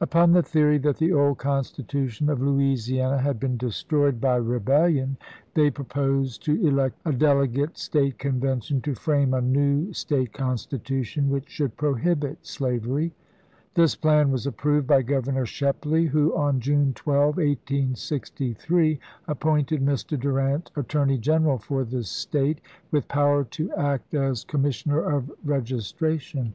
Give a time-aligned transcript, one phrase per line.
[0.00, 5.16] Upon the theory that the old constitution of Louisi ana had been destroyed by rebellion,
[5.54, 11.48] they proposed to elect a delegate State Convention to frame a new State Constitution which
[11.50, 13.14] should prohibit slavery.
[13.74, 20.16] This plan was approved by Grovernor Shepley, who, on June 12, 1863, appointed Mr.
[20.16, 22.60] Durant attorney general for the State,
[22.92, 24.62] with power to act as com 420 ABRAHAil LINCOLN ch.
[24.62, 24.62] XVII.
[24.62, 26.54] missioner of registration.